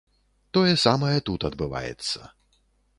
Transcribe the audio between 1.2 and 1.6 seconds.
тут